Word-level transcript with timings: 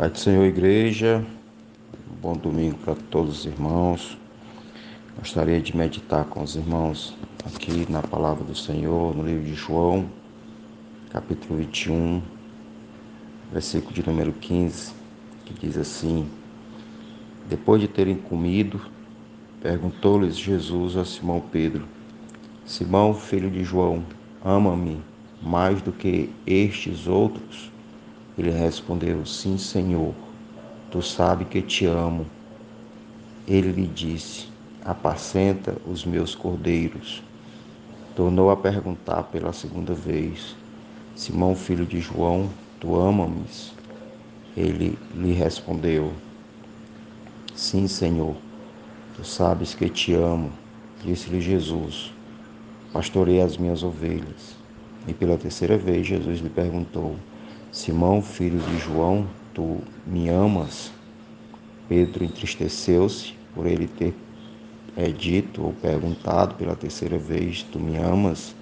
Pai 0.00 0.08
do 0.08 0.18
Senhor, 0.18 0.46
igreja, 0.46 1.22
bom 2.22 2.32
domingo 2.32 2.78
para 2.78 2.94
todos 2.94 3.40
os 3.40 3.44
irmãos. 3.44 4.16
Gostaria 5.18 5.60
de 5.60 5.76
meditar 5.76 6.24
com 6.24 6.42
os 6.42 6.56
irmãos 6.56 7.14
aqui 7.44 7.84
na 7.92 8.00
palavra 8.00 8.42
do 8.42 8.54
Senhor, 8.54 9.14
no 9.14 9.22
livro 9.22 9.44
de 9.44 9.52
João, 9.52 10.08
capítulo 11.10 11.58
21, 11.58 12.22
versículo 13.52 13.92
de 13.92 14.02
número 14.06 14.32
15, 14.32 14.94
que 15.44 15.52
diz 15.52 15.76
assim: 15.76 16.26
Depois 17.46 17.82
de 17.82 17.86
terem 17.86 18.16
comido, 18.16 18.80
perguntou-lhes 19.60 20.34
Jesus 20.34 20.96
a 20.96 21.04
Simão 21.04 21.42
Pedro: 21.52 21.86
Simão, 22.64 23.12
filho 23.12 23.50
de 23.50 23.62
João, 23.62 24.02
ama-me 24.42 25.02
mais 25.42 25.82
do 25.82 25.92
que 25.92 26.30
estes 26.46 27.06
outros? 27.06 27.69
Ele 28.40 28.52
respondeu: 28.52 29.26
Sim, 29.26 29.58
Senhor, 29.58 30.14
tu 30.90 31.02
sabes 31.02 31.46
que 31.46 31.60
te 31.60 31.84
amo. 31.84 32.24
Ele 33.46 33.70
lhe 33.70 33.86
disse: 33.86 34.46
Apacenta 34.82 35.76
os 35.86 36.06
meus 36.06 36.34
cordeiros. 36.34 37.22
Tornou 38.16 38.50
a 38.50 38.56
perguntar 38.56 39.24
pela 39.24 39.52
segunda 39.52 39.92
vez: 39.92 40.56
Simão, 41.14 41.54
filho 41.54 41.84
de 41.84 42.00
João, 42.00 42.48
tu 42.80 42.98
ama-me? 42.98 43.44
Ele 44.56 44.98
lhe 45.14 45.32
respondeu: 45.34 46.10
Sim, 47.54 47.86
Senhor, 47.86 48.36
tu 49.16 49.22
sabes 49.22 49.74
que 49.74 49.86
te 49.90 50.14
amo. 50.14 50.50
Disse-lhe 51.04 51.42
Jesus: 51.42 52.10
Pastorei 52.90 53.42
as 53.42 53.58
minhas 53.58 53.82
ovelhas. 53.82 54.56
E 55.06 55.12
pela 55.12 55.36
terceira 55.36 55.76
vez 55.76 56.06
Jesus 56.06 56.40
lhe 56.40 56.48
perguntou: 56.48 57.18
Simão, 57.72 58.20
filho 58.20 58.58
de 58.58 58.78
João, 58.78 59.28
tu 59.54 59.78
me 60.04 60.28
amas? 60.28 60.90
Pedro 61.88 62.24
entristeceu-se 62.24 63.34
por 63.54 63.64
ele 63.64 63.86
ter 63.86 64.12
é, 64.96 65.06
dito 65.08 65.62
ou 65.62 65.72
perguntado 65.72 66.56
pela 66.56 66.74
terceira 66.74 67.16
vez: 67.16 67.62
Tu 67.62 67.78
me 67.78 67.96
amas? 67.96 68.56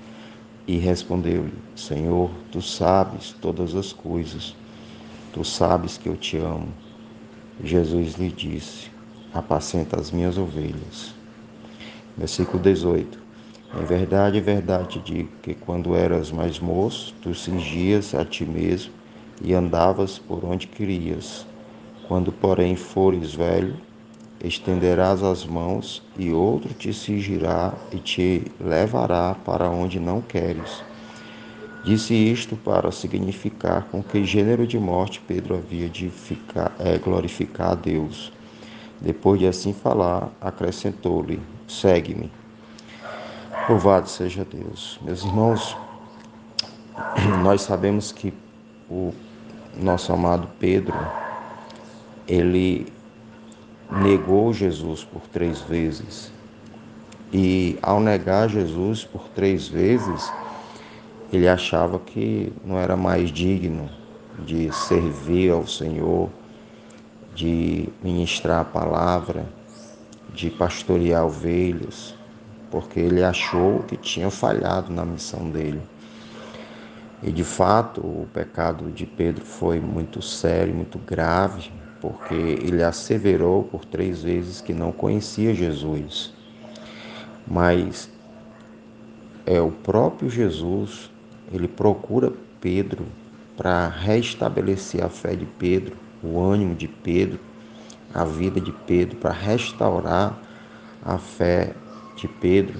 E 0.66 0.77
respondeu-lhe: 0.77 1.55
Senhor, 1.74 2.30
tu 2.52 2.60
sabes 2.60 3.34
todas 3.41 3.74
as 3.74 3.94
coisas, 3.94 4.55
tu 5.33 5.42
sabes 5.42 5.96
que 5.96 6.11
eu 6.11 6.16
te 6.16 6.36
amo. 6.36 6.68
Jesus 7.64 8.16
lhe 8.16 8.28
disse: 8.28 8.90
Apacenta 9.33 9.98
as 9.98 10.11
minhas 10.11 10.36
ovelhas. 10.36 11.14
Versículo 12.14 12.62
18. 12.62 13.18
Em 13.80 13.84
verdade, 13.86 14.36
em 14.36 14.42
verdade 14.42 14.88
te 14.88 14.98
digo 14.98 15.30
que 15.42 15.55
quando 15.55 15.94
eras 15.94 16.30
mais 16.30 16.58
moço, 16.58 17.14
tu 17.22 17.34
cingias 17.34 18.14
a 18.14 18.22
ti 18.22 18.44
mesmo 18.44 18.97
e 19.42 19.55
andavas 19.55 20.19
por 20.19 20.44
onde 20.44 20.67
querias. 20.67 21.47
Quando, 22.06 22.33
porém, 22.33 22.77
fores 22.77 23.34
velho, 23.34 23.77
estenderás 24.42 25.22
as 25.22 25.45
mãos 25.45 26.03
e 26.17 26.33
outro 26.33 26.72
te 26.75 26.92
cingirá 26.92 27.75
e 27.92 27.98
te 27.98 28.50
levará 28.61 29.34
para 29.45 29.69
onde 29.69 29.98
não 29.98 30.20
queres. 30.20 30.83
Disse 31.84 32.14
isto 32.14 32.56
para 32.56 32.91
significar 32.91 33.84
com 33.91 34.03
que 34.03 34.25
gênero 34.25 34.67
de 34.67 34.78
morte 34.78 35.20
Pedro 35.27 35.56
havia 35.56 35.89
de 35.89 36.11
ficar, 36.11 36.75
é, 36.78 36.98
glorificar 36.98 37.73
a 37.73 37.75
Deus. 37.75 38.33
Depois 39.00 39.39
de 39.39 39.47
assim 39.47 39.73
falar, 39.73 40.30
acrescentou-lhe: 40.41 41.41
Segue-me. 41.67 42.30
Louvado 43.69 44.08
seja 44.08 44.45
Deus. 44.45 44.98
Meus 45.02 45.23
irmãos, 45.25 45.77
nós 47.45 47.62
sabemos 47.62 48.11
que 48.11 48.34
o 48.91 49.12
nosso 49.78 50.12
amado 50.12 50.48
Pedro, 50.58 50.94
ele 52.26 52.86
negou 53.90 54.52
Jesus 54.52 55.04
por 55.04 55.22
três 55.32 55.60
vezes. 55.60 56.32
E 57.32 57.78
ao 57.83 58.00
negar 58.00 58.48
Jesus 58.48 59.05
por 59.05 59.28
três 59.28 59.68
vezes, 59.68 60.33
ele 61.33 61.48
achava 61.48 61.98
que 61.98 62.52
não 62.64 62.78
era 62.78 62.96
mais 62.96 63.30
digno 63.30 63.88
de 64.38 64.72
servir 64.72 65.50
ao 65.50 65.67
Senhor, 65.67 66.30
de 67.34 67.88
ministrar 68.02 68.61
a 68.61 68.64
palavra, 68.64 69.46
de 70.33 70.50
pastorear 70.50 71.24
ovelhas, 71.24 72.14
porque 72.70 73.00
ele 73.00 73.22
achou 73.22 73.80
que 73.80 73.96
tinha 73.96 74.30
falhado 74.30 74.92
na 74.92 75.05
missão 75.05 75.50
dele. 75.50 75.83
E 77.23 77.33
de 77.33 77.42
fato, 77.42 78.01
o 78.01 78.29
pecado 78.33 78.90
de 78.92 79.05
Pedro 79.05 79.45
foi 79.45 79.80
muito 79.80 80.23
sério, 80.23 80.74
muito 80.74 80.98
grave, 80.98 81.70
porque 82.01 82.34
ele 82.34 82.83
asseverou 82.83 83.64
por 83.64 83.84
três 83.84 84.23
vezes 84.23 84.61
que 84.61 84.73
não 84.73 84.92
conhecia 84.92 85.52
Jesus. 85.52 86.33
Mas 87.46 88.08
é 89.45 89.61
o 89.61 89.70
próprio 89.70 90.30
Jesus, 90.30 91.11
ele 91.52 91.67
procura 91.67 92.33
Pedro 92.61 93.06
para 93.56 93.89
restabelecer 93.89 95.05
a 95.05 95.08
fé 95.08 95.35
de 95.35 95.46
Pedro, 95.46 95.96
o 96.23 96.40
ânimo 96.40 96.77
de 96.77 96.86
Pedro, 96.86 97.40
a 98.14 98.24
vida 98.24 98.61
de 98.61 98.70
Pedro, 98.70 99.17
para 99.17 99.33
restaurar 99.33 100.40
a 101.02 101.18
fé 101.18 101.74
de 102.14 102.29
Pedro 102.29 102.79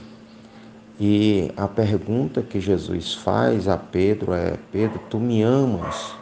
e 1.00 1.53
a 1.56 1.69
pergunta 1.69 2.42
que 2.42 2.60
Jesus 2.60 3.14
faz 3.14 3.69
a 3.69 3.76
Pedro 3.76 4.32
é: 4.32 4.56
Pedro, 4.72 5.00
tu 5.09 5.20
me 5.20 5.42
amas? 5.42 6.12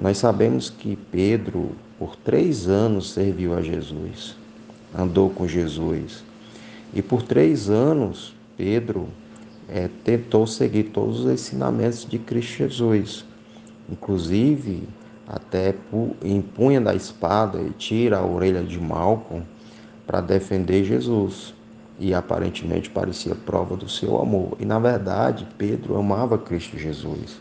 Nós 0.00 0.16
sabemos 0.16 0.70
que 0.70 0.96
Pedro, 0.96 1.72
por 1.98 2.16
três 2.16 2.68
anos, 2.68 3.10
serviu 3.10 3.54
a 3.54 3.60
Jesus, 3.60 4.34
andou 4.96 5.28
com 5.28 5.46
Jesus. 5.46 6.24
E 6.94 7.02
por 7.02 7.22
três 7.22 7.68
anos, 7.68 8.34
Pedro 8.56 9.08
é, 9.68 9.90
tentou 10.02 10.46
seguir 10.46 10.84
todos 10.84 11.24
os 11.24 11.30
ensinamentos 11.30 12.06
de 12.06 12.18
Cristo 12.18 12.58
Jesus. 12.58 13.26
Inclusive, 13.90 14.84
até 15.28 15.74
empunha 16.24 16.80
da 16.80 16.94
espada 16.94 17.60
e 17.60 17.70
tira 17.70 18.18
a 18.18 18.26
orelha 18.26 18.62
de 18.62 18.78
Malcolm 18.80 19.44
para 20.06 20.22
defender 20.22 20.82
Jesus 20.84 21.55
e 21.98 22.14
aparentemente 22.14 22.90
parecia 22.90 23.34
prova 23.34 23.76
do 23.76 23.88
seu 23.88 24.20
amor. 24.20 24.56
E 24.60 24.64
na 24.64 24.78
verdade, 24.78 25.46
Pedro 25.56 25.96
amava 25.96 26.38
Cristo 26.38 26.78
Jesus. 26.78 27.40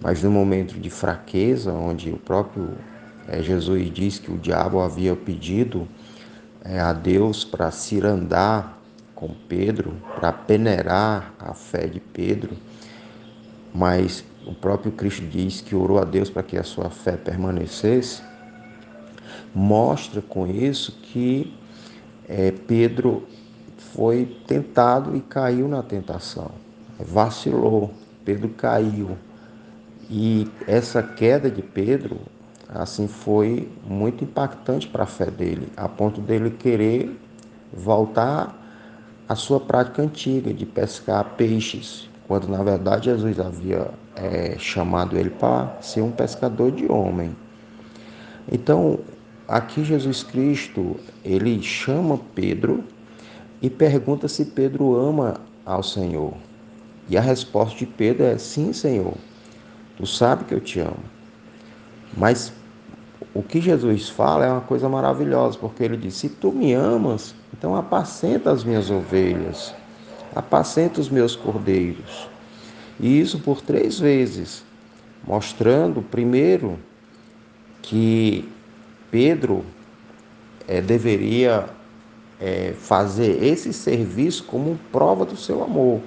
Mas 0.00 0.22
no 0.22 0.30
momento 0.30 0.78
de 0.78 0.90
fraqueza, 0.90 1.72
onde 1.72 2.10
o 2.10 2.16
próprio 2.16 2.76
é, 3.28 3.42
Jesus 3.42 3.90
diz 3.92 4.18
que 4.18 4.30
o 4.30 4.38
diabo 4.38 4.80
havia 4.80 5.14
pedido 5.14 5.86
é, 6.64 6.80
a 6.80 6.92
Deus 6.92 7.44
para 7.44 7.70
cirandar 7.70 8.78
com 9.14 9.28
Pedro, 9.48 9.94
para 10.16 10.32
peneirar 10.32 11.32
a 11.38 11.54
fé 11.54 11.86
de 11.86 12.00
Pedro, 12.00 12.56
mas 13.72 14.24
o 14.44 14.52
próprio 14.52 14.90
Cristo 14.90 15.24
diz 15.24 15.60
que 15.60 15.74
orou 15.74 15.98
a 15.98 16.04
Deus 16.04 16.28
para 16.28 16.42
que 16.42 16.56
a 16.56 16.64
sua 16.64 16.90
fé 16.90 17.12
permanecesse, 17.12 18.22
mostra 19.54 20.20
com 20.20 20.46
isso 20.46 20.98
que 21.02 21.54
é, 22.28 22.50
Pedro 22.50 23.26
foi 23.94 24.24
tentado 24.46 25.14
e 25.16 25.20
caiu 25.20 25.68
na 25.68 25.82
tentação. 25.82 26.50
Vacilou, 26.98 27.90
Pedro 28.24 28.48
caiu. 28.50 29.16
E 30.10 30.48
essa 30.66 31.02
queda 31.02 31.50
de 31.50 31.62
Pedro, 31.62 32.18
assim, 32.68 33.06
foi 33.06 33.68
muito 33.86 34.24
impactante 34.24 34.88
para 34.88 35.04
a 35.04 35.06
fé 35.06 35.30
dele, 35.30 35.68
a 35.76 35.88
ponto 35.88 36.20
dele 36.20 36.50
querer 36.50 37.18
voltar 37.72 38.58
à 39.28 39.34
sua 39.34 39.60
prática 39.60 40.02
antiga 40.02 40.52
de 40.52 40.66
pescar 40.66 41.34
peixes, 41.36 42.08
quando 42.26 42.48
na 42.48 42.62
verdade 42.62 43.06
Jesus 43.06 43.40
havia 43.40 43.90
é, 44.14 44.56
chamado 44.58 45.16
ele 45.16 45.30
para 45.30 45.76
ser 45.80 46.02
um 46.02 46.10
pescador 46.10 46.70
de 46.70 46.90
homem. 46.90 47.34
Então, 48.50 48.98
aqui 49.46 49.84
Jesus 49.84 50.22
Cristo, 50.22 50.96
ele 51.24 51.62
chama 51.62 52.18
Pedro 52.34 52.84
e 53.62 53.70
pergunta 53.70 54.26
se 54.26 54.44
Pedro 54.44 54.96
ama 54.96 55.40
ao 55.64 55.84
Senhor. 55.84 56.34
E 57.08 57.16
a 57.16 57.20
resposta 57.20 57.78
de 57.78 57.86
Pedro 57.86 58.24
é: 58.24 58.36
Sim, 58.36 58.72
Senhor, 58.72 59.14
tu 59.96 60.04
sabe 60.04 60.44
que 60.44 60.52
eu 60.52 60.60
te 60.60 60.80
amo. 60.80 61.04
Mas 62.16 62.52
o 63.32 63.42
que 63.42 63.60
Jesus 63.60 64.08
fala 64.08 64.44
é 64.44 64.50
uma 64.50 64.60
coisa 64.60 64.88
maravilhosa, 64.88 65.56
porque 65.58 65.84
ele 65.84 65.96
diz: 65.96 66.14
Se 66.14 66.28
tu 66.28 66.50
me 66.50 66.72
amas, 66.72 67.34
então 67.56 67.76
apacenta 67.76 68.50
as 68.50 68.64
minhas 68.64 68.90
ovelhas, 68.90 69.72
apacenta 70.34 71.00
os 71.00 71.08
meus 71.08 71.36
cordeiros. 71.36 72.28
E 72.98 73.20
isso 73.20 73.38
por 73.38 73.60
três 73.62 73.98
vezes, 73.98 74.64
mostrando, 75.26 76.02
primeiro, 76.02 76.78
que 77.80 78.48
Pedro 79.10 79.64
é, 80.68 80.80
deveria 80.80 81.68
é, 82.42 82.74
fazer 82.76 83.42
esse 83.42 83.72
serviço 83.72 84.44
como 84.44 84.78
prova 84.90 85.24
do 85.24 85.36
seu 85.36 85.62
amor. 85.62 86.00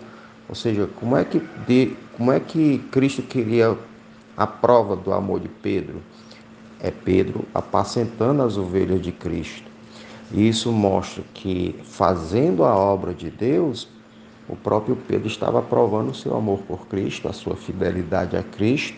Ou 0.49 0.53
seja, 0.53 0.89
como 0.99 1.15
é 1.15 1.23
que, 1.23 1.41
de, 1.65 1.95
como 2.17 2.31
é 2.31 2.39
que 2.39 2.79
Cristo 2.91 3.21
queria 3.21 3.77
a 4.35 4.45
prova 4.45 4.95
do 4.95 5.13
amor 5.13 5.39
de 5.39 5.47
Pedro? 5.47 6.01
é 6.79 6.91
Pedro 6.91 7.45
apacentando 7.53 8.43
as 8.43 8.57
ovelhas 8.57 9.01
de 9.01 9.11
Cristo. 9.11 9.69
E 10.31 10.47
isso 10.47 10.71
mostra 10.71 11.23
que, 11.33 11.75
fazendo 11.83 12.63
a 12.63 12.75
obra 12.75 13.13
de 13.13 13.29
Deus, 13.29 13.87
o 14.47 14.55
próprio 14.55 14.95
Pedro 14.95 15.27
estava 15.27 15.61
provando 15.61 16.11
o 16.11 16.15
seu 16.15 16.35
amor 16.35 16.59
por 16.67 16.87
Cristo, 16.87 17.27
a 17.27 17.33
sua 17.33 17.55
fidelidade 17.55 18.37
a 18.37 18.43
Cristo, 18.43 18.97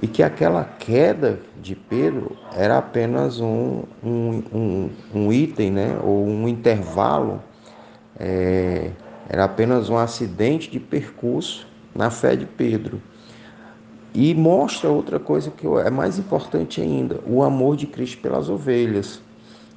e 0.00 0.06
que 0.06 0.22
aquela 0.22 0.64
queda 0.64 1.40
de 1.60 1.74
Pedro 1.74 2.36
era 2.54 2.78
apenas 2.78 3.40
um, 3.40 3.82
um, 4.02 4.42
um, 4.52 4.90
um 5.14 5.32
item, 5.32 5.72
né, 5.72 5.98
ou 6.02 6.24
um 6.24 6.46
intervalo, 6.48 7.42
é, 8.18 8.92
era 9.28 9.44
apenas 9.44 9.90
um 9.90 9.96
acidente 9.96 10.70
de 10.70 10.78
percurso 10.78 11.66
na 11.94 12.10
fé 12.10 12.36
de 12.36 12.46
Pedro. 12.46 13.02
E 14.14 14.34
mostra 14.34 14.88
outra 14.88 15.18
coisa 15.18 15.50
que 15.50 15.66
é 15.66 15.90
mais 15.90 16.18
importante 16.18 16.80
ainda: 16.80 17.20
o 17.26 17.42
amor 17.42 17.76
de 17.76 17.86
Cristo 17.86 18.20
pelas 18.22 18.48
ovelhas. 18.48 19.20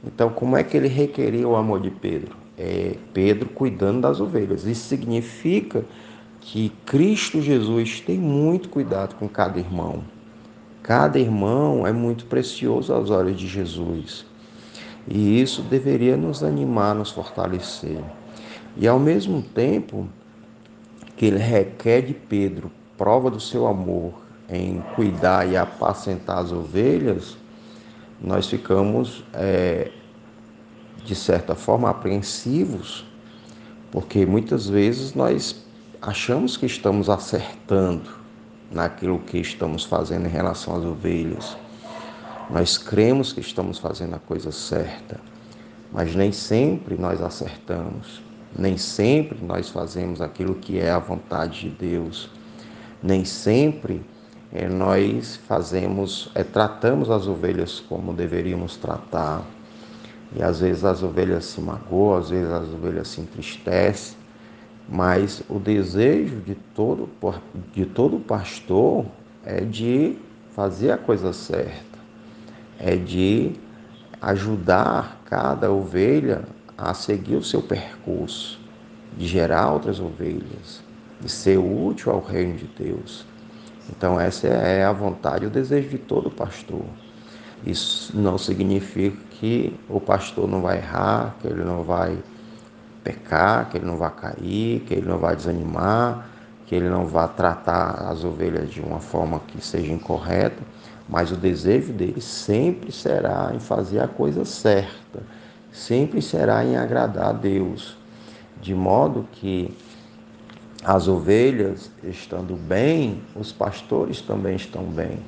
Então, 0.03 0.29
como 0.29 0.57
é 0.57 0.63
que 0.63 0.75
ele 0.75 0.87
requeria 0.87 1.47
o 1.47 1.55
amor 1.55 1.79
de 1.79 1.91
Pedro? 1.91 2.35
É 2.57 2.95
Pedro 3.13 3.49
cuidando 3.49 4.01
das 4.01 4.19
ovelhas. 4.19 4.65
Isso 4.65 4.87
significa 4.87 5.83
que 6.41 6.69
Cristo 6.85 7.41
Jesus 7.41 8.01
tem 8.01 8.17
muito 8.17 8.67
cuidado 8.67 9.15
com 9.15 9.29
cada 9.29 9.59
irmão. 9.59 10.03
Cada 10.83 11.19
irmão 11.19 11.85
é 11.85 11.93
muito 11.93 12.25
precioso 12.25 12.91
aos 12.91 13.11
olhos 13.11 13.39
de 13.39 13.47
Jesus. 13.47 14.25
E 15.07 15.39
isso 15.39 15.61
deveria 15.61 16.17
nos 16.17 16.43
animar, 16.43 16.95
nos 16.95 17.11
fortalecer. 17.11 18.03
E 18.75 18.87
ao 18.87 18.99
mesmo 18.99 19.41
tempo 19.41 20.09
que 21.15 21.27
ele 21.27 21.37
requer 21.37 22.01
de 22.01 22.13
Pedro 22.13 22.71
prova 22.97 23.29
do 23.29 23.39
seu 23.39 23.67
amor 23.67 24.13
em 24.49 24.81
cuidar 24.95 25.47
e 25.47 25.55
apacentar 25.55 26.39
as 26.39 26.51
ovelhas, 26.51 27.37
nós 28.19 28.47
ficamos, 28.47 29.23
é, 29.33 29.91
de 31.03 31.15
certa 31.15 31.55
forma, 31.55 31.89
apreensivos, 31.89 33.05
porque 33.91 34.25
muitas 34.25 34.67
vezes 34.67 35.13
nós 35.13 35.60
achamos 36.01 36.57
que 36.57 36.65
estamos 36.65 37.09
acertando 37.09 38.09
naquilo 38.71 39.19
que 39.19 39.37
estamos 39.37 39.83
fazendo 39.83 40.25
em 40.25 40.29
relação 40.29 40.75
às 40.75 40.83
ovelhas. 40.83 41.55
Nós 42.49 42.77
cremos 42.77 43.31
que 43.31 43.39
estamos 43.39 43.77
fazendo 43.77 44.15
a 44.15 44.19
coisa 44.19 44.51
certa, 44.51 45.19
mas 45.91 46.15
nem 46.15 46.31
sempre 46.31 46.97
nós 46.97 47.21
acertamos, 47.21 48.21
nem 48.57 48.77
sempre 48.77 49.37
nós 49.43 49.69
fazemos 49.69 50.21
aquilo 50.21 50.55
que 50.55 50.79
é 50.79 50.89
a 50.89 50.99
vontade 50.99 51.61
de 51.61 51.69
Deus, 51.69 52.29
nem 53.03 53.23
sempre 53.23 54.01
é, 54.51 54.67
nós 54.67 55.39
fazemos, 55.47 56.31
é, 56.33 56.43
tratamos 56.43 57.09
as 57.09 57.27
ovelhas 57.27 57.79
como 57.79 58.11
deveríamos 58.11 58.75
tratar. 58.75 59.43
E 60.35 60.41
às 60.41 60.61
vezes 60.61 60.83
as 60.83 61.03
ovelhas 61.03 61.45
se 61.45 61.61
magoam, 61.61 62.17
às 62.17 62.29
vezes 62.29 62.51
as 62.51 62.69
ovelhas 62.69 63.09
se 63.09 63.21
entristecem, 63.21 64.20
mas 64.89 65.43
o 65.49 65.59
desejo 65.59 66.37
de 66.41 66.55
todo, 66.55 67.09
de 67.73 67.85
todo 67.85 68.19
pastor 68.19 69.05
é 69.45 69.61
de 69.61 70.17
fazer 70.55 70.91
a 70.91 70.97
coisa 70.97 71.33
certa, 71.33 71.99
é 72.77 72.95
de 72.95 73.53
ajudar 74.21 75.21
cada 75.25 75.71
ovelha 75.71 76.43
a 76.77 76.93
seguir 76.93 77.35
o 77.35 77.43
seu 77.43 77.61
percurso, 77.61 78.59
de 79.17 79.27
gerar 79.27 79.71
outras 79.71 79.99
ovelhas, 79.99 80.83
de 81.19 81.29
ser 81.29 81.57
útil 81.57 82.11
ao 82.11 82.21
reino 82.21 82.57
de 82.57 82.65
Deus. 82.65 83.25
Então, 83.89 84.19
essa 84.19 84.47
é 84.47 84.83
a 84.83 84.91
vontade 84.91 85.43
e 85.43 85.47
o 85.47 85.49
desejo 85.49 85.89
de 85.89 85.97
todo 85.97 86.29
pastor. 86.29 86.83
Isso 87.65 88.17
não 88.17 88.37
significa 88.37 89.17
que 89.31 89.79
o 89.87 89.99
pastor 89.99 90.47
não 90.47 90.61
vai 90.61 90.77
errar, 90.77 91.35
que 91.41 91.47
ele 91.47 91.63
não 91.63 91.83
vai 91.83 92.17
pecar, 93.03 93.69
que 93.69 93.77
ele 93.77 93.85
não 93.85 93.97
vai 93.97 94.11
cair, 94.11 94.81
que 94.81 94.93
ele 94.93 95.07
não 95.07 95.17
vai 95.17 95.35
desanimar, 95.35 96.27
que 96.65 96.75
ele 96.75 96.89
não 96.89 97.05
vai 97.05 97.27
tratar 97.27 98.07
as 98.09 98.23
ovelhas 98.23 98.69
de 98.69 98.81
uma 98.81 98.99
forma 98.99 99.39
que 99.47 99.59
seja 99.63 99.91
incorreta, 99.91 100.61
mas 101.09 101.31
o 101.31 101.35
desejo 101.35 101.91
dele 101.91 102.21
sempre 102.21 102.91
será 102.91 103.51
em 103.53 103.59
fazer 103.59 103.99
a 103.99 104.07
coisa 104.07 104.45
certa, 104.45 105.21
sempre 105.71 106.21
será 106.21 106.63
em 106.63 106.77
agradar 106.77 107.29
a 107.29 107.33
Deus, 107.33 107.97
de 108.61 108.73
modo 108.73 109.27
que 109.33 109.75
as 110.83 111.07
ovelhas 111.07 111.91
estando 112.03 112.55
bem, 112.55 113.21
os 113.35 113.51
pastores 113.51 114.21
também 114.21 114.55
estão 114.55 114.83
bem. 114.83 115.19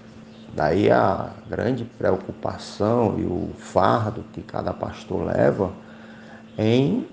Daí 0.56 0.90
a 0.92 1.32
grande 1.50 1.84
preocupação 1.84 3.16
e 3.20 3.24
o 3.24 3.50
fardo 3.58 4.24
que 4.32 4.42
cada 4.42 4.72
pastor 4.72 5.26
leva 5.26 5.72
em 6.58 7.08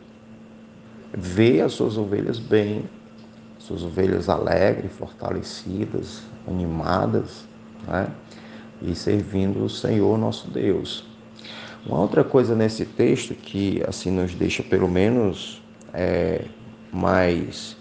ver 1.13 1.63
as 1.63 1.73
suas 1.73 1.97
ovelhas 1.97 2.39
bem, 2.39 2.85
suas 3.59 3.83
ovelhas 3.83 4.29
alegres, 4.29 4.93
fortalecidas, 4.93 6.23
animadas, 6.47 7.45
né? 7.87 8.09
e 8.83 8.95
servindo 8.95 9.65
o 9.65 9.69
Senhor 9.69 10.19
nosso 10.19 10.51
Deus. 10.51 11.05
Uma 11.87 11.99
outra 11.99 12.23
coisa 12.23 12.55
nesse 12.55 12.85
texto 12.85 13.35
que 13.35 13.83
assim 13.87 14.11
nos 14.11 14.35
deixa 14.35 14.63
pelo 14.63 14.89
menos 14.89 15.63
é, 15.93 16.45
mais 16.93 17.77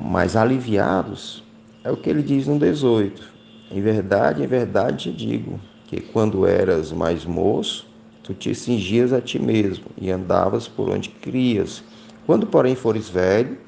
mais 0.00 0.34
aliviados 0.34 1.42
é 1.84 1.90
o 1.90 1.96
que 1.96 2.08
ele 2.08 2.22
diz 2.22 2.46
no 2.46 2.58
18. 2.58 3.22
Em 3.70 3.80
verdade, 3.80 4.42
em 4.42 4.46
verdade 4.46 5.10
te 5.10 5.12
digo 5.12 5.60
que 5.86 6.00
quando 6.00 6.46
eras 6.46 6.92
mais 6.92 7.24
moço, 7.24 7.86
tu 8.30 8.34
te 8.34 8.54
cingias 8.54 9.12
a 9.12 9.20
ti 9.20 9.40
mesmo 9.40 9.86
e 10.00 10.08
andavas 10.10 10.68
por 10.68 10.88
onde 10.88 11.08
crias. 11.08 11.82
Quando, 12.26 12.46
porém, 12.46 12.76
fores 12.76 13.08
velho, 13.08 13.58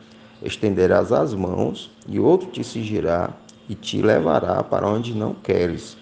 estenderás 0.40 1.10
as 1.10 1.34
mãos 1.34 1.90
e 2.08 2.20
outro 2.20 2.48
te 2.48 2.62
cingirá 2.62 3.30
e 3.68 3.74
te 3.74 4.00
levará 4.00 4.62
para 4.62 4.86
onde 4.86 5.14
não 5.14 5.34
queres. 5.34 5.96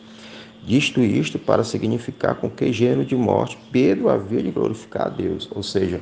Disto 0.62 1.00
isto 1.00 1.38
para 1.38 1.64
significar 1.64 2.34
com 2.34 2.50
que 2.50 2.70
gênero 2.70 3.04
de 3.04 3.16
morte 3.16 3.56
Pedro 3.72 4.10
havia 4.10 4.42
de 4.42 4.50
glorificar 4.50 5.06
a 5.06 5.08
Deus. 5.10 5.48
Ou 5.54 5.62
seja, 5.62 6.00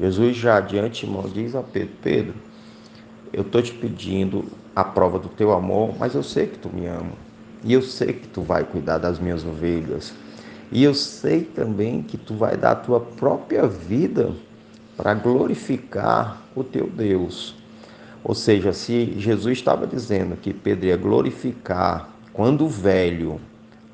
Jesus 0.00 0.36
já 0.36 0.58
de 0.60 0.78
antemão 0.78 1.28
diz 1.32 1.54
a 1.54 1.62
Pedro, 1.62 1.94
Pedro, 2.02 2.34
eu 3.32 3.42
estou 3.42 3.62
te 3.62 3.72
pedindo 3.72 4.44
a 4.74 4.82
prova 4.82 5.20
do 5.20 5.28
teu 5.28 5.52
amor, 5.52 5.94
mas 5.96 6.16
eu 6.16 6.22
sei 6.24 6.48
que 6.48 6.58
tu 6.58 6.68
me 6.68 6.86
ama. 6.86 7.12
E 7.62 7.72
eu 7.72 7.82
sei 7.82 8.12
que 8.12 8.26
tu 8.26 8.42
vai 8.42 8.64
cuidar 8.64 8.98
das 8.98 9.20
minhas 9.20 9.44
ovelhas. 9.44 10.12
E 10.72 10.82
eu 10.82 10.94
sei 10.94 11.42
também 11.42 12.02
que 12.02 12.16
tu 12.16 12.34
vai 12.34 12.56
dar 12.56 12.72
a 12.72 12.76
tua 12.76 12.98
própria 12.98 13.66
vida 13.66 14.32
para 14.96 15.12
glorificar 15.12 16.40
o 16.56 16.64
teu 16.64 16.88
Deus. 16.88 17.54
Ou 18.24 18.34
seja, 18.34 18.72
se 18.72 19.14
Jesus 19.18 19.58
estava 19.58 19.86
dizendo 19.86 20.34
que 20.34 20.54
Pedro 20.54 20.86
ia 20.86 20.96
glorificar 20.96 22.08
quando 22.32 22.66
velho 22.66 23.38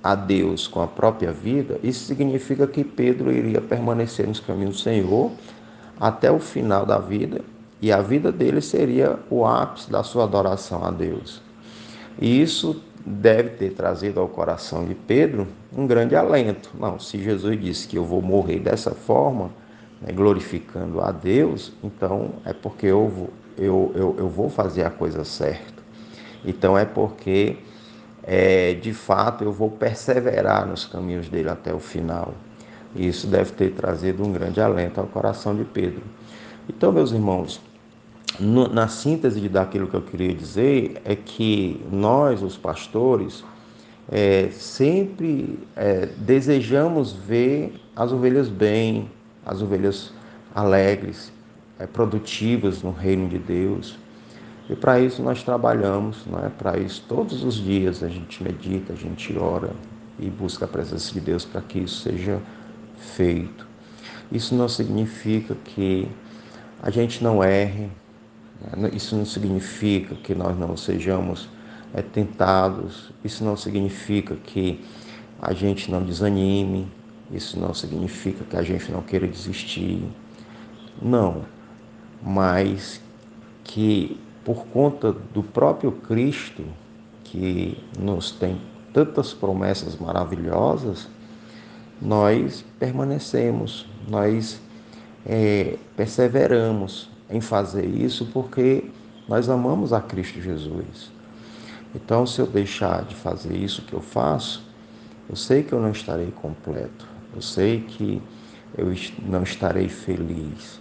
a 0.03 0.15
Deus 0.15 0.69
com 0.69 0.81
a 0.81 0.87
própria 0.87 1.33
vida, 1.33 1.81
isso 1.83 2.05
significa 2.05 2.67
que 2.67 2.85
Pedro 2.85 3.33
iria 3.33 3.61
permanecer 3.61 4.29
nos 4.29 4.39
caminhos 4.39 4.77
do 4.77 4.83
Senhor 4.83 5.33
até 5.99 6.31
o 6.31 6.39
final 6.39 6.87
da 6.87 6.99
vida 6.99 7.41
e 7.83 7.91
a 7.91 8.01
vida 8.01 8.31
dele 8.31 8.61
seria 8.61 9.19
o 9.29 9.45
ápice 9.45 9.91
da 9.91 10.05
sua 10.05 10.25
adoração 10.25 10.85
a 10.85 10.91
Deus. 10.91 11.41
E 12.21 12.41
isso 12.41 12.81
deve 13.09 13.51
ter 13.51 13.73
trazido 13.73 14.21
ao 14.21 14.29
coração 14.29 14.85
de 14.85 14.95
Pedro 14.95 15.49
um 15.75 15.87
grande 15.87 16.15
alento. 16.15 16.71
Não, 16.79 16.99
se 16.99 17.19
Jesus 17.19 17.59
disse 17.61 17.89
que 17.89 17.97
eu 17.97 18.05
vou 18.05 18.21
morrer 18.21 18.59
dessa 18.59 18.91
forma, 18.91 19.51
né, 20.01 20.13
glorificando 20.13 21.01
a 21.01 21.11
Deus, 21.11 21.73
então 21.83 22.33
é 22.45 22.53
porque 22.53 22.87
eu 22.87 23.09
vou, 23.09 23.31
eu, 23.57 23.93
eu, 23.95 24.17
eu 24.19 24.29
vou 24.29 24.51
fazer 24.51 24.85
a 24.85 24.91
coisa 24.91 25.25
certa. 25.25 25.83
Então 26.45 26.77
é 26.77 26.85
porque, 26.85 27.57
é, 28.23 28.75
de 28.75 28.93
fato, 28.93 29.43
eu 29.43 29.53
vou 29.53 29.71
perseverar 29.71 30.67
nos 30.67 30.85
caminhos 30.85 31.29
dele 31.29 31.49
até 31.49 31.73
o 31.73 31.81
final. 31.81 32.35
E 32.95 33.09
isso 33.09 33.27
deve 33.27 33.53
ter 33.53 33.73
trazido 33.73 34.23
um 34.23 34.33
grande 34.33 34.61
alento 34.61 35.01
ao 35.01 35.07
coração 35.07 35.57
de 35.57 35.65
Pedro. 35.65 36.03
Então, 36.69 36.93
meus 36.93 37.13
irmãos, 37.13 37.61
no, 38.39 38.69
na 38.69 38.89
síntese 38.89 39.49
daquilo 39.49 39.89
que 39.89 39.95
eu 39.95 40.03
queria 40.03 40.33
dizer 40.33 41.01
é 41.05 41.17
que 41.17 41.81
nós, 41.91 42.43
os 42.43 42.57
pastores, 42.57 43.45
é, 44.11 44.49
sempre 44.53 45.59
é, 45.77 46.07
desejamos 46.17 47.13
ver 47.13 47.75
as 47.95 48.13
ovelhas 48.13 48.49
bem, 48.49 49.11
as 49.45 49.61
ovelhas 49.61 50.13
alegres, 50.55 51.33
é, 51.79 51.87
produtivas 51.87 52.83
no 52.83 52.91
reino 52.91 53.29
de 53.29 53.39
Deus. 53.39 53.99
E 54.69 54.77
para 54.77 55.01
isso 55.01 55.23
nós 55.23 55.43
trabalhamos, 55.43 56.25
não 56.27 56.45
é? 56.45 56.49
Para 56.49 56.79
isso 56.79 57.05
todos 57.09 57.43
os 57.43 57.55
dias 57.55 58.03
a 58.03 58.09
gente 58.09 58.43
medita, 58.43 58.93
a 58.93 58.97
gente 58.97 59.37
ora 59.37 59.71
e 60.19 60.29
busca 60.29 60.65
a 60.65 60.69
presença 60.69 61.13
de 61.13 61.21
Deus 61.21 61.45
para 61.45 61.61
que 61.61 61.79
isso 61.81 62.03
seja 62.03 62.41
feito. 62.97 63.67
Isso 64.31 64.55
não 64.55 64.69
significa 64.69 65.55
que 65.65 66.09
a 66.83 66.91
gente 66.91 67.25
não 67.25 67.43
erre, 67.43 67.89
isso 68.93 69.17
não 69.17 69.25
significa 69.25 70.15
que 70.17 70.35
nós 70.35 70.59
não 70.59 70.77
sejamos 70.77 71.49
é, 71.95 72.03
tentados. 72.03 73.11
Isso 73.25 73.45
não 73.45 73.57
significa 73.57 74.35
que 74.37 74.85
a 75.41 75.53
gente 75.53 75.91
não 75.91 76.03
desanime, 76.03 76.91
isso 77.31 77.59
não 77.59 77.73
significa 77.73 78.45
que 78.45 78.57
a 78.57 78.63
gente 78.63 78.91
não 78.91 79.03
queira 79.03 79.27
desistir. 79.27 80.03
Não, 81.01 81.45
mas 82.23 83.01
que 83.65 84.19
por 84.45 84.67
conta 84.67 85.13
do 85.13 85.43
próprio 85.43 85.93
Cristo, 85.93 86.65
que 87.23 87.79
nos 87.99 88.31
tem 88.31 88.61
tantas 88.93 89.35
promessas 89.35 89.97
maravilhosas, 89.97 91.09
nós 92.01 92.65
permanecemos, 92.79 93.87
nós 94.09 94.61
é, 95.27 95.77
perseveramos 95.97 97.11
em 97.31 97.41
fazer 97.41 97.87
isso 97.87 98.27
porque 98.33 98.91
nós 99.29 99.49
amamos 99.49 99.93
a 99.93 100.01
Cristo 100.01 100.41
Jesus. 100.41 101.11
Então, 101.95 102.27
se 102.27 102.41
eu 102.41 102.47
deixar 102.47 103.05
de 103.05 103.15
fazer 103.15 103.55
isso 103.57 103.83
que 103.83 103.93
eu 103.93 104.01
faço, 104.01 104.63
eu 105.29 105.37
sei 105.37 105.63
que 105.63 105.73
eu 105.73 105.81
não 105.81 105.91
estarei 105.91 106.31
completo, 106.31 107.07
eu 107.35 107.43
sei 107.43 107.81
que 107.81 108.23
eu 108.77 108.93
não 109.27 109.43
estarei 109.43 109.89
feliz. 109.89 110.81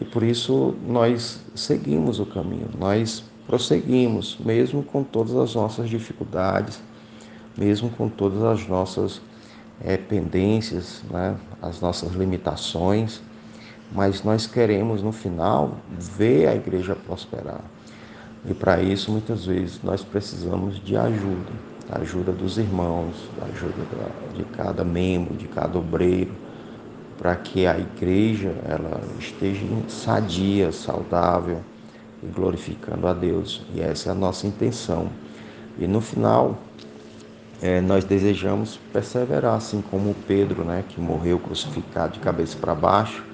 E 0.00 0.04
por 0.04 0.22
isso 0.22 0.74
nós 0.86 1.40
seguimos 1.54 2.20
o 2.20 2.26
caminho, 2.26 2.68
nós 2.78 3.24
prosseguimos, 3.46 4.36
mesmo 4.38 4.82
com 4.82 5.02
todas 5.02 5.34
as 5.36 5.54
nossas 5.54 5.88
dificuldades, 5.88 6.80
mesmo 7.56 7.88
com 7.90 8.08
todas 8.08 8.42
as 8.42 8.66
nossas 8.66 9.20
é, 9.80 9.96
pendências, 9.96 11.02
né, 11.10 11.36
as 11.62 11.80
nossas 11.80 12.12
limitações, 12.12 13.22
mas 13.92 14.22
nós 14.22 14.46
queremos 14.46 15.02
no 15.02 15.12
final 15.12 15.76
ver 15.88 16.48
a 16.48 16.54
igreja 16.54 16.94
prosperar. 16.94 17.60
E 18.48 18.54
para 18.54 18.80
isso, 18.80 19.10
muitas 19.10 19.46
vezes, 19.46 19.80
nós 19.82 20.02
precisamos 20.02 20.82
de 20.82 20.96
ajuda, 20.96 21.52
da 21.88 21.98
ajuda 22.00 22.32
dos 22.32 22.58
irmãos, 22.58 23.14
da 23.38 23.46
ajuda 23.46 23.74
de 24.36 24.44
cada 24.44 24.84
membro, 24.84 25.34
de 25.34 25.48
cada 25.48 25.78
obreiro, 25.78 26.32
para 27.18 27.34
que 27.34 27.66
a 27.66 27.78
igreja 27.78 28.54
ela 28.64 29.00
esteja 29.18 29.64
sadia, 29.88 30.70
saudável 30.70 31.60
e 32.22 32.26
glorificando 32.26 33.06
a 33.08 33.12
Deus. 33.12 33.64
E 33.74 33.80
essa 33.80 34.10
é 34.10 34.12
a 34.12 34.14
nossa 34.14 34.46
intenção. 34.46 35.08
E 35.78 35.86
no 35.86 36.00
final, 36.00 36.56
é, 37.60 37.80
nós 37.80 38.04
desejamos 38.04 38.78
perseverar, 38.92 39.54
assim 39.54 39.82
como 39.90 40.14
Pedro, 40.26 40.62
né, 40.64 40.84
que 40.88 41.00
morreu 41.00 41.38
crucificado 41.38 42.14
de 42.14 42.20
cabeça 42.20 42.56
para 42.58 42.74
baixo, 42.74 43.24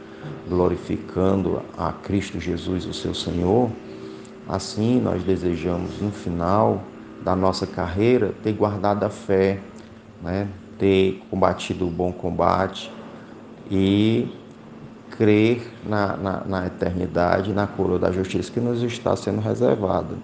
glorificando 0.48 1.62
a 1.76 1.92
Cristo 1.92 2.40
Jesus, 2.40 2.86
o 2.86 2.92
seu 2.92 3.14
Senhor. 3.14 3.70
Assim, 4.48 5.00
nós 5.00 5.22
desejamos, 5.22 6.00
no 6.00 6.10
final 6.10 6.82
da 7.22 7.36
nossa 7.36 7.66
carreira, 7.66 8.34
ter 8.42 8.52
guardado 8.52 9.04
a 9.04 9.10
fé, 9.10 9.60
né, 10.22 10.48
ter 10.78 11.22
combatido 11.30 11.86
o 11.86 11.90
bom 11.90 12.12
combate 12.12 12.90
e 13.70 14.28
crer 15.10 15.62
na, 15.86 16.16
na, 16.16 16.44
na 16.44 16.66
eternidade, 16.66 17.52
na 17.52 17.66
coroa 17.66 17.98
da 17.98 18.10
justiça 18.10 18.50
que 18.50 18.60
nos 18.60 18.82
está 18.82 19.14
sendo 19.14 19.40
reservada. 19.40 20.16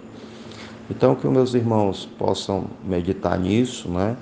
Então, 0.90 1.14
que 1.14 1.26
os 1.26 1.32
meus 1.32 1.54
irmãos 1.54 2.06
possam 2.18 2.64
meditar 2.82 3.38
nisso, 3.38 3.88
né? 3.88 4.16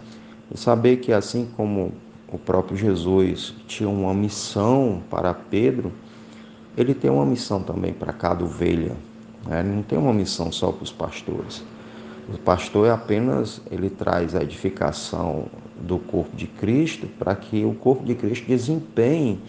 E 0.52 0.58
saber 0.58 0.96
que, 0.96 1.12
assim 1.12 1.48
como 1.56 1.92
o 2.32 2.38
próprio 2.38 2.76
Jesus 2.76 3.54
tinha 3.66 3.88
uma 3.88 4.12
missão 4.12 5.02
para 5.08 5.32
Pedro, 5.32 5.92
ele 6.76 6.94
tem 6.94 7.10
uma 7.10 7.24
missão 7.24 7.62
também 7.62 7.92
para 7.92 8.12
cada 8.12 8.44
ovelha. 8.44 8.96
Né? 9.46 9.60
Ele 9.60 9.68
não 9.68 9.82
tem 9.82 9.98
uma 9.98 10.12
missão 10.12 10.50
só 10.50 10.72
para 10.72 10.84
os 10.84 10.92
pastores. 10.92 11.62
O 12.28 12.38
pastor 12.38 12.88
é 12.88 12.90
apenas, 12.90 13.60
ele 13.70 13.88
traz 13.88 14.34
a 14.34 14.42
edificação 14.42 15.46
do 15.80 15.98
corpo 15.98 16.36
de 16.36 16.46
Cristo 16.46 17.06
para 17.18 17.34
que 17.36 17.64
o 17.64 17.72
corpo 17.74 18.04
de 18.04 18.14
Cristo 18.14 18.46
desempenhe 18.46 19.40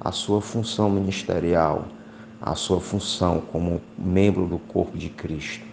a 0.00 0.10
sua 0.10 0.40
função 0.40 0.90
ministerial, 0.90 1.86
a 2.42 2.54
sua 2.56 2.80
função 2.80 3.40
como 3.52 3.80
membro 3.96 4.46
do 4.46 4.58
corpo 4.58 4.98
de 4.98 5.08
Cristo. 5.08 5.64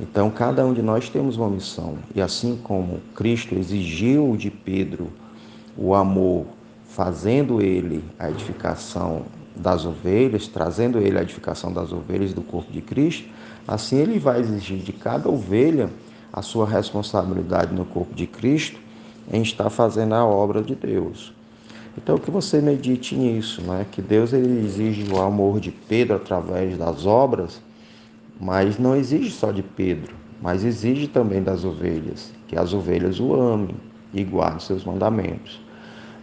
Então, 0.00 0.30
cada 0.30 0.66
um 0.66 0.74
de 0.74 0.82
nós 0.82 1.08
temos 1.08 1.36
uma 1.36 1.48
missão, 1.48 1.98
e 2.14 2.20
assim 2.20 2.58
como 2.62 3.00
Cristo 3.14 3.54
exigiu 3.54 4.34
de 4.36 4.50
Pedro 4.50 5.12
o 5.76 5.94
amor, 5.94 6.46
fazendo 6.88 7.60
ele 7.60 8.04
a 8.18 8.30
edificação 8.30 9.22
das 9.54 9.84
ovelhas, 9.84 10.46
trazendo 10.46 10.98
ele 10.98 11.18
a 11.18 11.22
edificação 11.22 11.72
das 11.72 11.92
ovelhas 11.92 12.32
do 12.32 12.42
corpo 12.42 12.72
de 12.72 12.80
Cristo, 12.80 13.28
assim 13.66 13.96
ele 13.96 14.18
vai 14.18 14.40
exigir 14.40 14.78
de 14.78 14.92
cada 14.92 15.28
ovelha 15.28 15.88
a 16.32 16.42
sua 16.42 16.66
responsabilidade 16.66 17.74
no 17.74 17.84
corpo 17.84 18.14
de 18.14 18.26
Cristo 18.26 18.78
em 19.32 19.42
estar 19.42 19.70
fazendo 19.70 20.14
a 20.14 20.24
obra 20.24 20.62
de 20.62 20.74
Deus. 20.74 21.32
Então 21.96 22.18
que 22.18 22.30
você 22.30 22.60
medite 22.60 23.14
nisso, 23.16 23.62
né? 23.62 23.84
Que 23.90 24.00
Deus 24.00 24.32
ele 24.32 24.64
exige 24.64 25.12
o 25.12 25.20
amor 25.20 25.60
de 25.60 25.70
Pedro 25.70 26.16
através 26.16 26.78
das 26.78 27.04
obras 27.04 27.60
mas 28.40 28.78
não 28.78 28.96
exige 28.96 29.30
só 29.30 29.52
de 29.52 29.62
Pedro, 29.62 30.14
mas 30.40 30.64
exige 30.64 31.06
também 31.06 31.42
das 31.42 31.64
ovelhas, 31.64 32.32
que 32.48 32.56
as 32.56 32.72
ovelhas 32.72 33.20
o 33.20 33.34
amem 33.34 33.76
e 34.12 34.24
guardem 34.24 34.60
seus 34.60 34.84
mandamentos. 34.84 35.60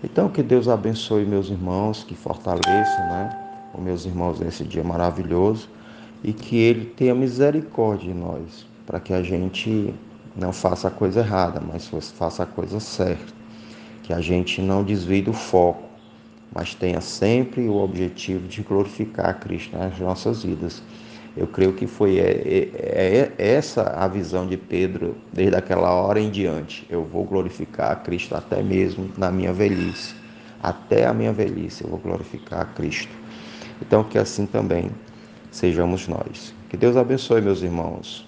Então, 0.04 0.30
que 0.30 0.44
Deus 0.44 0.68
abençoe 0.68 1.26
meus 1.26 1.50
irmãos, 1.50 2.04
que 2.04 2.16
fortaleça 2.16 3.00
né, 3.00 3.30
os 3.74 3.84
meus 3.84 4.06
irmãos 4.06 4.40
nesse 4.40 4.64
dia 4.64 4.84
maravilhoso 4.84 5.68
e 6.24 6.34
que 6.34 6.58
Ele 6.58 6.86
tenha 6.86 7.16
misericórdia 7.16 8.14
de 8.14 8.20
nós, 8.20 8.66
para 8.86 9.00
que 9.00 9.14
a 9.14 9.24
gente 9.24 9.94
não 10.36 10.54
faça 10.54 10.88
a 10.88 10.92
coisa 10.92 11.22
errada, 11.22 11.60
mas 11.60 11.88
faça 12.12 12.44
a 12.44 12.46
coisa 12.46 12.80
certa. 12.80 13.34
Que 14.04 14.14
a 14.14 14.22
gente 14.22 14.62
não 14.62 14.84
desvie 14.84 15.22
do 15.22 15.34
foco, 15.34 15.84
mas 16.54 16.74
tenha 16.74 17.02
sempre 17.02 17.68
o 17.68 17.76
objetivo 17.76 18.48
de 18.48 18.62
glorificar 18.62 19.40
Cristo 19.40 19.76
nas 19.76 19.98
nossas 20.00 20.44
vidas. 20.44 20.82
Eu 21.38 21.46
creio 21.46 21.74
que 21.74 21.86
foi 21.86 22.18
é, 22.18 22.32
é, 22.74 23.32
é 23.38 23.48
essa 23.56 23.84
a 23.84 24.08
visão 24.08 24.48
de 24.48 24.58
Pedro 24.58 25.16
desde 25.32 25.56
aquela 25.56 25.94
hora 25.94 26.20
em 26.20 26.32
diante. 26.32 26.86
Eu 26.90 27.04
vou 27.04 27.24
glorificar 27.24 27.92
a 27.92 27.96
Cristo 27.96 28.36
até 28.36 28.64
mesmo 28.64 29.12
na 29.16 29.30
minha 29.30 29.54
velhice. 29.54 30.16
Até 30.62 31.06
a 31.06 31.14
minha 31.14 31.32
velhice 31.32 31.84
eu 31.84 31.90
vou 31.92 32.00
glorificar 32.00 32.62
a 32.62 32.66
Cristo. 32.66 33.12
Então 33.80 34.04
que 34.04 34.18
assim 34.18 34.48
também 34.48 34.90
sejamos 35.52 36.08
nós. 36.08 36.56
Que 36.70 36.76
Deus 36.76 36.98
abençoe, 36.98 37.40
meus 37.40 37.62
irmãos. 37.62 38.27